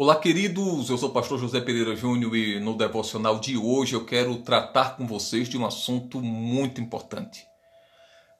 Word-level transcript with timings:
Olá, 0.00 0.14
queridos. 0.14 0.90
Eu 0.90 0.96
sou 0.96 1.08
o 1.08 1.12
pastor 1.12 1.40
José 1.40 1.60
Pereira 1.60 1.96
Júnior 1.96 2.36
e 2.36 2.60
no 2.60 2.78
devocional 2.78 3.40
de 3.40 3.56
hoje 3.56 3.96
eu 3.96 4.04
quero 4.04 4.36
tratar 4.36 4.96
com 4.96 5.04
vocês 5.04 5.48
de 5.48 5.58
um 5.58 5.66
assunto 5.66 6.20
muito 6.20 6.80
importante. 6.80 7.44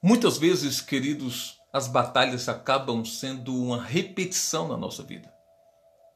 Muitas 0.01 0.37
vezes, 0.37 0.79
queridos, 0.79 1.59
as 1.73 1.85
batalhas 1.85 2.47
acabam 2.47 3.03
sendo 3.03 3.53
uma 3.53 3.83
repetição 3.83 4.69
na 4.69 4.77
nossa 4.77 5.03
vida. 5.03 5.29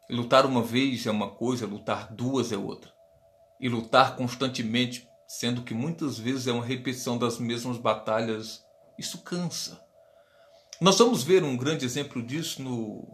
lutar 0.09 0.45
uma 0.45 0.61
vez 0.61 1.05
é 1.05 1.11
uma 1.11 1.29
coisa, 1.29 1.67
lutar 1.67 2.13
duas 2.13 2.53
é 2.53 2.57
outra. 2.57 2.93
E 3.59 3.67
lutar 3.67 4.15
constantemente, 4.15 5.05
sendo 5.27 5.63
que 5.63 5.73
muitas 5.73 6.17
vezes 6.17 6.47
é 6.47 6.53
uma 6.53 6.63
repetição 6.63 7.17
das 7.17 7.37
mesmas 7.37 7.75
batalhas, 7.75 8.63
isso 8.97 9.17
cansa. 9.17 9.77
Nós 10.79 10.97
vamos 10.97 11.21
ver 11.21 11.43
um 11.43 11.57
grande 11.57 11.83
exemplo 11.83 12.23
disso 12.23 12.63
no 12.63 13.05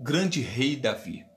grande 0.00 0.40
rei 0.40 0.76
Davi. 0.76 1.33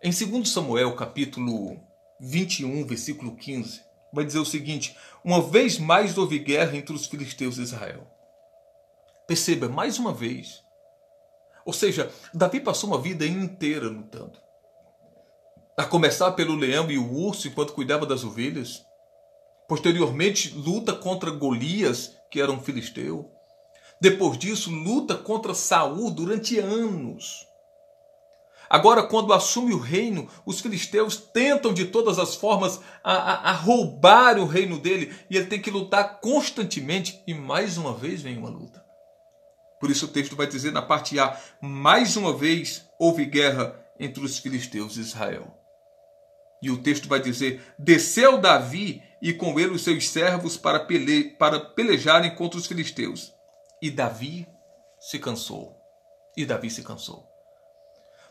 Em 0.00 0.12
2 0.12 0.48
Samuel, 0.48 0.94
capítulo 0.94 1.76
21, 2.20 2.86
versículo 2.86 3.34
15, 3.34 3.82
vai 4.12 4.24
dizer 4.24 4.38
o 4.38 4.44
seguinte: 4.44 4.96
Uma 5.24 5.42
vez 5.42 5.76
mais 5.76 6.16
houve 6.16 6.38
guerra 6.38 6.76
entre 6.76 6.94
os 6.94 7.06
filisteus 7.06 7.58
e 7.58 7.62
Israel. 7.62 8.06
Perceba, 9.26 9.68
mais 9.68 9.98
uma 9.98 10.12
vez. 10.12 10.62
Ou 11.66 11.72
seja, 11.72 12.12
Davi 12.32 12.60
passou 12.60 12.90
uma 12.90 13.00
vida 13.00 13.26
inteira 13.26 13.88
lutando. 13.88 14.38
A 15.76 15.84
começar 15.84 16.30
pelo 16.32 16.54
leão 16.54 16.88
e 16.88 16.96
o 16.96 17.12
urso 17.12 17.48
enquanto 17.48 17.72
cuidava 17.72 18.06
das 18.06 18.22
ovelhas. 18.22 18.84
Posteriormente, 19.68 20.54
luta 20.54 20.94
contra 20.94 21.32
Golias, 21.32 22.16
que 22.30 22.40
era 22.40 22.52
um 22.52 22.60
filisteu. 22.60 23.32
Depois 24.00 24.38
disso, 24.38 24.70
luta 24.70 25.16
contra 25.16 25.54
Saul 25.54 26.12
durante 26.12 26.56
anos. 26.56 27.47
Agora, 28.68 29.02
quando 29.02 29.32
assume 29.32 29.72
o 29.72 29.78
reino, 29.78 30.28
os 30.44 30.60
filisteus 30.60 31.16
tentam 31.16 31.72
de 31.72 31.86
todas 31.86 32.18
as 32.18 32.34
formas 32.34 32.80
a, 33.02 33.12
a, 33.12 33.50
a, 33.50 33.52
roubar 33.52 34.38
o 34.38 34.44
reino 34.44 34.78
dele 34.78 35.14
e 35.30 35.36
ele 35.36 35.46
tem 35.46 35.60
que 35.60 35.70
lutar 35.70 36.20
constantemente. 36.20 37.22
E 37.26 37.32
mais 37.32 37.78
uma 37.78 37.94
vez 37.94 38.20
vem 38.20 38.36
uma 38.36 38.50
luta. 38.50 38.84
Por 39.80 39.90
isso 39.90 40.06
o 40.06 40.08
texto 40.08 40.36
vai 40.36 40.46
dizer 40.46 40.72
na 40.72 40.82
parte 40.82 41.18
A: 41.18 41.38
mais 41.60 42.16
uma 42.16 42.36
vez 42.36 42.86
houve 42.98 43.24
guerra 43.24 43.74
entre 43.98 44.22
os 44.22 44.38
filisteus 44.38 44.96
e 44.96 45.00
Israel. 45.00 45.54
E 46.62 46.70
o 46.70 46.82
texto 46.82 47.08
vai 47.08 47.20
dizer: 47.20 47.62
desceu 47.78 48.38
Davi 48.38 49.02
e 49.22 49.32
com 49.32 49.58
ele 49.58 49.74
os 49.74 49.82
seus 49.82 50.08
servos 50.08 50.56
para, 50.56 50.80
pele, 50.80 51.24
para 51.36 51.60
pelejarem 51.60 52.34
contra 52.34 52.58
os 52.58 52.66
filisteus. 52.66 53.32
E 53.80 53.90
Davi 53.90 54.46
se 55.00 55.18
cansou. 55.18 55.76
E 56.36 56.44
Davi 56.44 56.70
se 56.70 56.82
cansou. 56.82 57.27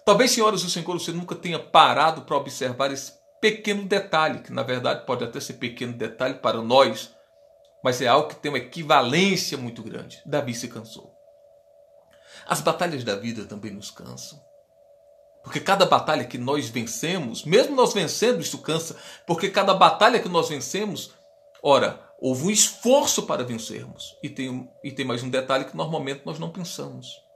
Talvez, 0.08 0.32
senhoras 0.32 0.64
e 0.64 0.72
senhores, 0.72 1.04
você 1.04 1.12
nunca 1.12 1.36
tenha 1.36 1.60
parado 1.60 2.22
para 2.22 2.38
observar 2.38 2.94
esse 2.94 3.12
pequeno 3.42 3.84
detalhe, 3.84 4.40
que 4.40 4.54
na 4.54 4.64
verdade 4.64 5.06
pode 5.06 5.22
até 5.22 5.38
ser 5.38 5.56
pequeno 5.56 5.92
detalhe 5.92 6.36
para 6.36 6.62
nós, 6.62 7.14
mas 7.84 8.02
é 8.02 8.08
algo 8.08 8.30
que 8.30 8.38
tem 8.38 8.50
uma 8.50 8.58
equivalência 8.58 9.58
muito 9.58 9.84
grande. 9.84 10.22
Davi 10.26 10.54
se 10.54 10.70
cansou. 10.70 11.14
As 12.48 12.62
batalhas 12.62 13.04
da 13.04 13.18
vida 13.18 13.44
também 13.44 13.74
nos 13.74 13.92
cansam. 13.92 14.42
Porque 15.44 15.60
cada 15.60 15.86
batalha 15.86 16.24
que 16.24 16.38
nós 16.38 16.70
vencemos, 16.70 17.44
mesmo 17.44 17.76
nós 17.76 17.94
vencendo, 17.94 18.40
isso 18.40 18.60
cansa, 18.60 18.96
porque 19.26 19.50
cada 19.50 19.74
batalha 19.74 20.22
que 20.22 20.30
nós 20.30 20.48
vencemos, 20.48 21.16
ora, 21.62 22.00
houve 22.18 22.46
um 22.46 22.50
esforço 22.50 23.24
para 23.24 23.44
vencermos. 23.44 24.16
E 24.24 24.30
tem, 24.30 24.72
e 24.82 24.90
tem 24.90 25.04
mais 25.04 25.22
um 25.22 25.30
detalhe 25.30 25.66
que 25.66 25.76
normalmente 25.76 26.22
nós 26.26 26.40
não 26.40 26.50
pensamos 26.50 27.27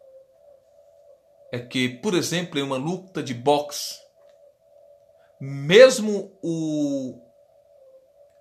é 1.51 1.59
que, 1.59 1.89
por 1.89 2.13
exemplo, 2.13 2.57
em 2.57 2.63
uma 2.63 2.77
luta 2.77 3.21
de 3.21 3.33
boxe, 3.33 3.99
mesmo 5.39 6.31
o 6.41 7.19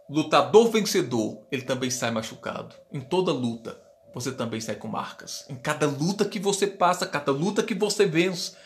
lutador 0.09 0.71
vencedor, 0.71 1.47
ele 1.51 1.63
também 1.63 1.91
sai 1.91 2.11
machucado. 2.11 2.75
Em 2.93 3.01
toda 3.01 3.33
luta, 3.33 3.81
você 4.15 4.33
também 4.33 4.61
sai 4.61 4.77
com 4.77 4.89
marcas. 4.89 5.45
Em 5.49 5.57
cada 5.57 5.87
luta 5.87 6.25
que 6.25 6.39
você 6.39 6.67
passa, 6.67 7.07
cada 7.07 7.33
luta 7.33 7.63
que 7.63 7.75
você 7.75 8.07
vence, 8.07 8.57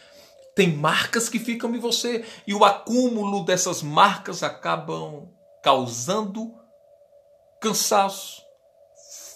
tem 0.54 0.72
marcas 0.72 1.28
que 1.28 1.38
ficam 1.38 1.74
em 1.74 1.78
você. 1.78 2.24
E 2.46 2.54
o 2.54 2.64
acúmulo 2.64 3.44
dessas 3.44 3.82
marcas 3.82 4.42
acabam 4.42 5.28
causando 5.62 6.54
cansaço, 7.60 8.42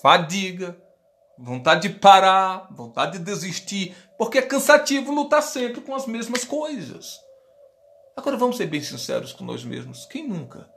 fadiga, 0.03 0.77
vontade 1.39 1.89
de 1.89 1.95
parar, 1.99 2.69
vontade 2.71 3.19
de 3.19 3.25
desistir, 3.25 3.97
porque 4.19 4.39
é 4.39 4.43
cansativo 4.43 5.13
lutar 5.13 5.43
sempre 5.43 5.81
com 5.81 5.95
as 5.95 6.07
mesmas 6.07 6.45
coisas. 6.45 7.21
Agora 8.17 8.37
vamos 8.37 8.57
ser 8.57 8.67
bem 8.67 8.83
sinceros 8.83 9.33
com 9.33 9.45
nós 9.45 9.63
mesmos. 9.63 10.05
Quem 10.07 10.27
nunca 10.27 10.69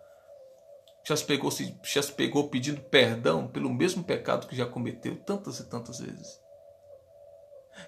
já 1.03 1.17
se 1.17 1.25
pegou, 1.25 1.49
já 1.83 2.03
se 2.03 2.11
pegou 2.11 2.49
pedindo 2.49 2.79
perdão 2.81 3.47
pelo 3.47 3.73
mesmo 3.73 4.03
pecado 4.03 4.47
que 4.47 4.55
já 4.55 4.67
cometeu 4.67 5.17
tantas 5.17 5.59
e 5.59 5.65
tantas 5.65 5.99
vezes? 5.99 6.39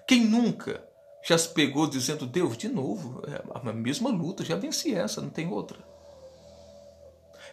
Quem 0.07 0.25
nunca 0.25 0.83
já 1.23 1.37
se 1.37 1.49
pegou 1.49 1.87
dizendo, 1.87 2.25
Deus, 2.25 2.57
de 2.57 2.67
novo, 2.67 3.21
é 3.27 3.69
a 3.69 3.73
mesma 3.73 4.09
luta, 4.09 4.43
já 4.43 4.55
venci 4.55 4.95
essa, 4.95 5.21
não 5.21 5.29
tem 5.29 5.47
outra? 5.47 5.77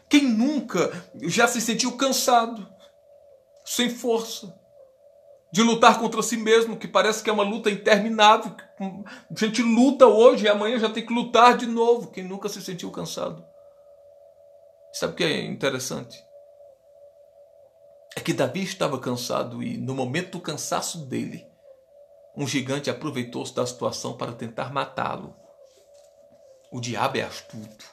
Quem 0.08 0.24
nunca 0.24 0.90
já 1.22 1.46
se 1.46 1.60
sentiu 1.60 1.96
cansado, 1.96 2.66
sem 3.64 3.90
força, 3.90 4.58
de 5.52 5.62
lutar 5.62 5.98
contra 5.98 6.22
si 6.22 6.36
mesmo, 6.36 6.76
que 6.76 6.86
parece 6.86 7.22
que 7.22 7.30
é 7.30 7.32
uma 7.32 7.42
luta 7.42 7.70
interminável. 7.70 8.54
A 8.78 9.38
gente 9.38 9.62
luta 9.62 10.06
hoje 10.06 10.44
e 10.44 10.48
amanhã 10.48 10.78
já 10.78 10.88
tem 10.88 11.04
que 11.04 11.12
lutar 11.12 11.56
de 11.56 11.66
novo. 11.66 12.10
Quem 12.10 12.24
nunca 12.24 12.48
se 12.48 12.62
sentiu 12.62 12.90
cansado? 12.90 13.44
Sabe 14.92 15.12
o 15.12 15.16
que 15.16 15.24
é 15.24 15.44
interessante? 15.44 16.24
É 18.16 18.20
que 18.20 18.32
Davi 18.32 18.62
estava 18.62 18.98
cansado 18.98 19.62
e 19.62 19.76
no 19.76 19.94
momento 19.94 20.32
do 20.32 20.40
cansaço 20.40 21.06
dele, 21.06 21.46
um 22.36 22.46
gigante 22.46 22.90
aproveitou-se 22.90 23.54
da 23.54 23.66
situação 23.66 24.16
para 24.16 24.32
tentar 24.32 24.72
matá-lo. 24.72 25.34
O 26.72 26.80
diabo 26.80 27.18
é 27.18 27.22
astuto. 27.22 27.84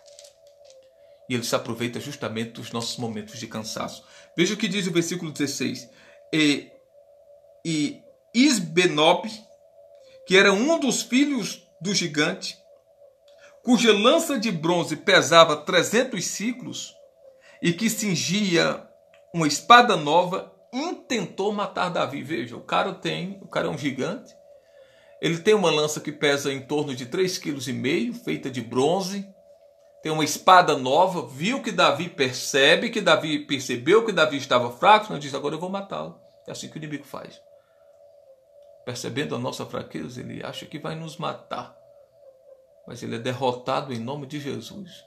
E 1.30 1.34
ele 1.34 1.44
se 1.44 1.56
aproveita 1.56 2.00
justamente 2.00 2.52
dos 2.52 2.72
nossos 2.72 2.98
momentos 2.98 3.40
de 3.40 3.48
cansaço. 3.48 4.04
Veja 4.36 4.54
o 4.54 4.58
que 4.58 4.68
diz 4.68 4.88
o 4.88 4.92
versículo 4.92 5.32
16. 5.32 5.90
E 6.32 6.72
e 7.70 8.02
Isbenob, 8.34 9.30
que 10.26 10.38
era 10.38 10.54
um 10.54 10.80
dos 10.80 11.02
filhos 11.02 11.68
do 11.82 11.94
gigante, 11.94 12.58
cuja 13.62 13.92
lança 13.92 14.40
de 14.40 14.50
bronze 14.54 14.96
pesava 14.96 15.58
300 15.58 16.24
ciclos 16.24 16.96
e 17.62 17.74
que 17.74 17.90
cingia 17.90 18.88
uma 19.34 19.46
espada 19.46 19.98
nova, 19.98 20.50
intentou 20.72 21.52
matar 21.52 21.90
Davi. 21.90 22.24
Veja, 22.24 22.56
o 22.56 22.62
cara 22.62 22.94
tem, 22.94 23.38
o 23.42 23.50
cara 23.50 23.68
é 23.68 23.70
um 23.70 23.78
gigante. 23.78 24.34
Ele 25.22 25.40
tem 25.40 25.54
uma 25.54 25.70
lança 25.70 26.00
que 26.00 26.14
pesa 26.14 26.54
em 26.54 26.62
torno 26.62 26.96
de 26.96 27.06
3,5 27.06 28.14
kg, 28.14 28.24
feita 28.24 28.50
de 28.50 28.62
bronze. 28.62 29.28
Tem 30.02 30.10
uma 30.10 30.24
espada 30.24 30.78
nova, 30.78 31.28
viu 31.28 31.62
que 31.62 31.74
Davi 31.74 32.08
percebe 32.08 32.90
que 32.90 33.02
Davi 33.02 33.40
percebeu 33.40 34.06
que 34.06 34.14
Davi 34.14 34.38
estava 34.38 34.72
fraco, 34.72 35.12
não 35.12 35.20
diz 35.20 35.36
agora 35.36 35.56
eu 35.56 35.60
vou 35.60 35.70
matá-lo. 35.70 36.18
É 36.48 36.52
assim 36.52 36.70
que 36.70 36.78
o 36.78 36.80
inimigo 36.80 37.04
faz 37.04 37.46
percebendo 38.88 39.36
a 39.36 39.38
nossa 39.38 39.66
fraqueza, 39.66 40.22
ele 40.22 40.42
acha 40.42 40.66
que 40.66 40.80
vai 40.80 40.96
nos 40.96 41.18
matar. 41.18 41.78
Mas 42.88 43.04
ele 43.04 43.18
é 43.18 43.20
derrotado 43.20 43.92
em 43.92 44.00
nome 44.00 44.26
de 44.26 44.40
Jesus. 44.40 45.04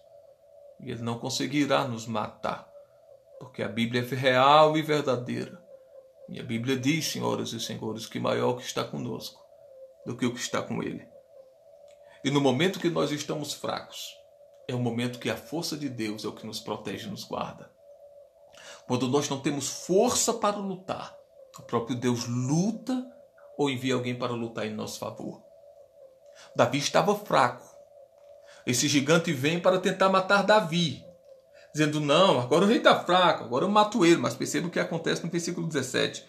E 0.80 0.90
ele 0.90 1.00
não 1.00 1.18
conseguirá 1.18 1.88
nos 1.88 2.06
matar, 2.06 2.70
porque 3.38 3.62
a 3.62 3.68
Bíblia 3.68 4.02
é 4.02 4.14
real 4.14 4.76
e 4.76 4.82
verdadeira. 4.82 5.64
E 6.28 6.38
a 6.38 6.42
Bíblia 6.42 6.76
diz, 6.76 7.06
senhoras 7.06 7.54
e 7.54 7.60
senhores, 7.60 8.06
que 8.06 8.20
maior 8.20 8.52
que 8.58 8.64
está 8.64 8.84
conosco 8.84 9.42
do 10.04 10.14
que 10.14 10.26
o 10.26 10.34
que 10.34 10.40
está 10.40 10.60
com 10.60 10.82
ele. 10.82 11.08
E 12.22 12.30
no 12.30 12.38
momento 12.38 12.80
que 12.80 12.90
nós 12.90 13.10
estamos 13.10 13.54
fracos, 13.54 14.14
é 14.68 14.74
o 14.74 14.78
momento 14.78 15.18
que 15.18 15.30
a 15.30 15.38
força 15.38 15.74
de 15.74 15.88
Deus 15.88 16.22
é 16.22 16.28
o 16.28 16.34
que 16.34 16.46
nos 16.46 16.60
protege 16.60 17.06
e 17.06 17.10
nos 17.10 17.24
guarda. 17.24 17.72
Quando 18.86 19.08
nós 19.08 19.26
não 19.30 19.40
temos 19.40 19.86
força 19.86 20.34
para 20.34 20.58
lutar, 20.58 21.16
o 21.58 21.62
próprio 21.62 21.96
Deus 21.96 22.26
luta 22.26 23.19
ou 23.60 23.68
envia 23.68 23.92
alguém 23.92 24.14
para 24.14 24.32
lutar 24.32 24.66
em 24.66 24.72
nosso 24.72 24.98
favor. 24.98 25.42
Davi 26.56 26.78
estava 26.78 27.14
fraco. 27.14 27.62
Esse 28.66 28.88
gigante 28.88 29.34
vem 29.34 29.60
para 29.60 29.78
tentar 29.78 30.08
matar 30.08 30.42
Davi, 30.42 31.04
dizendo: 31.70 32.00
Não, 32.00 32.40
agora 32.40 32.64
o 32.64 32.66
rei 32.66 32.78
está 32.78 33.04
fraco, 33.04 33.44
agora 33.44 33.66
eu 33.66 33.68
mato 33.68 34.06
ele. 34.06 34.16
Mas 34.16 34.34
perceba 34.34 34.66
o 34.66 34.70
que 34.70 34.80
acontece 34.80 35.22
no 35.22 35.30
versículo 35.30 35.66
17. 35.66 36.24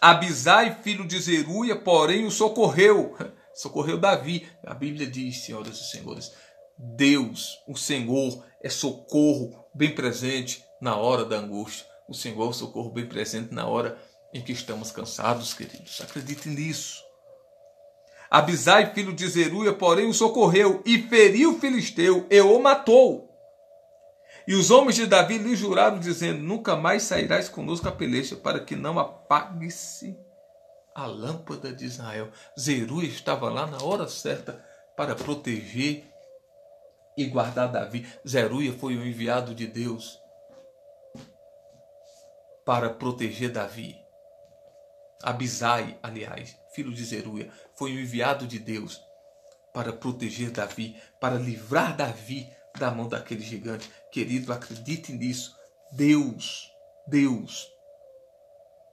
Abisai, 0.00 0.76
filho 0.80 1.04
de 1.04 1.18
Zeruia, 1.18 1.74
porém 1.74 2.24
o 2.24 2.30
socorreu. 2.30 3.16
Socorreu 3.52 3.98
Davi. 3.98 4.48
A 4.64 4.72
Bíblia 4.72 5.08
diz, 5.08 5.44
senhoras 5.44 5.76
e 5.76 5.90
senhores, 5.90 6.32
Deus, 6.78 7.58
o 7.66 7.76
Senhor, 7.76 8.44
é 8.62 8.68
socorro 8.68 9.66
bem 9.74 9.92
presente 9.92 10.64
na 10.80 10.96
hora 10.96 11.24
da 11.24 11.36
angústia. 11.36 11.84
O 12.08 12.14
Senhor 12.14 12.40
é 12.46 12.48
o 12.48 12.52
socorro 12.52 12.90
bem 12.90 13.06
presente 13.06 13.52
na 13.52 13.66
hora 13.66 13.98
em 14.32 14.40
que 14.40 14.52
estamos 14.52 14.92
cansados, 14.92 15.54
queridos. 15.54 16.00
Acreditem 16.00 16.52
nisso. 16.52 17.02
Abisai, 18.30 18.94
filho 18.94 19.12
de 19.12 19.26
Zeruia, 19.26 19.72
porém 19.72 20.06
o 20.06 20.14
socorreu 20.14 20.82
e 20.86 21.02
feriu 21.02 21.54
o 21.54 21.58
filisteu 21.58 22.26
e 22.30 22.40
o 22.40 22.60
matou. 22.60 23.28
E 24.46 24.54
os 24.54 24.70
homens 24.70 24.96
de 24.96 25.06
Davi 25.06 25.38
lhe 25.38 25.56
juraram, 25.56 25.98
dizendo: 25.98 26.40
Nunca 26.40 26.76
mais 26.76 27.02
sairás 27.02 27.48
conosco 27.48 27.88
a 27.88 27.92
peleja, 27.92 28.36
para 28.36 28.60
que 28.60 28.76
não 28.76 28.98
apague-se 28.98 30.16
a 30.94 31.06
lâmpada 31.06 31.72
de 31.72 31.84
Israel. 31.84 32.30
Zeruia 32.58 33.08
estava 33.08 33.50
lá 33.50 33.66
na 33.66 33.82
hora 33.82 34.08
certa 34.08 34.64
para 34.96 35.14
proteger 35.14 36.04
e 37.16 37.26
guardar 37.26 37.70
Davi. 37.70 38.06
Zeruia 38.26 38.72
foi 38.72 38.96
o 38.96 39.04
enviado 39.04 39.54
de 39.54 39.66
Deus 39.66 40.20
para 42.64 42.90
proteger 42.90 43.50
Davi. 43.50 43.96
Abisai, 45.22 45.98
aliás, 46.02 46.56
filho 46.74 46.92
de 46.92 47.04
Zeruia, 47.04 47.50
foi 47.74 47.94
o 47.94 48.00
enviado 48.00 48.46
de 48.46 48.58
Deus 48.58 49.00
para 49.72 49.92
proteger 49.92 50.50
Davi, 50.50 50.96
para 51.20 51.36
livrar 51.36 51.96
Davi 51.96 52.50
da 52.78 52.90
mão 52.90 53.08
daquele 53.08 53.42
gigante. 53.42 53.90
Querido, 54.10 54.52
acredite 54.52 55.12
nisso. 55.12 55.56
Deus, 55.92 56.70
Deus 57.06 57.68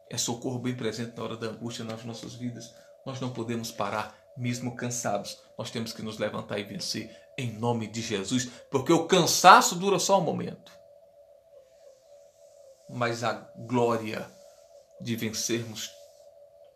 é 0.09 0.17
socorro 0.17 0.59
bem 0.59 0.75
presente 0.75 1.15
na 1.15 1.23
hora 1.23 1.37
da 1.37 1.47
angústia 1.47 1.85
nas 1.85 2.03
nossas 2.03 2.33
vidas. 2.33 2.73
Nós 3.05 3.19
não 3.19 3.31
podemos 3.31 3.71
parar, 3.71 4.15
mesmo 4.35 4.75
cansados. 4.75 5.39
Nós 5.57 5.71
temos 5.71 5.93
que 5.93 6.01
nos 6.01 6.17
levantar 6.17 6.59
e 6.59 6.63
vencer 6.63 7.15
em 7.37 7.51
nome 7.51 7.87
de 7.87 8.01
Jesus, 8.01 8.49
porque 8.71 8.91
o 8.91 9.05
cansaço 9.05 9.75
dura 9.75 9.99
só 9.99 10.19
um 10.19 10.23
momento. 10.23 10.71
Mas 12.89 13.23
a 13.23 13.33
glória 13.55 14.29
de 14.99 15.15
vencermos 15.15 15.91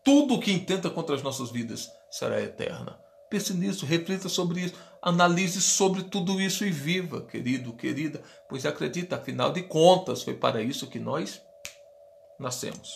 tudo 0.03 0.35
o 0.35 0.39
que 0.39 0.51
intenta 0.51 0.89
contra 0.89 1.15
as 1.15 1.23
nossas 1.23 1.51
vidas 1.51 1.91
será 2.09 2.41
eterna. 2.41 2.99
Pense 3.29 3.53
nisso, 3.53 3.85
reflita 3.85 4.27
sobre 4.27 4.61
isso, 4.61 4.75
analise 5.01 5.61
sobre 5.61 6.03
tudo 6.03 6.41
isso 6.41 6.65
e 6.65 6.71
viva, 6.71 7.21
querido, 7.21 7.73
querida, 7.73 8.21
pois 8.49 8.65
acredita, 8.65 9.15
afinal 9.15 9.53
de 9.53 9.63
contas, 9.63 10.21
foi 10.21 10.33
para 10.33 10.61
isso 10.61 10.87
que 10.87 10.99
nós 10.99 11.41
nascemos. 12.37 12.89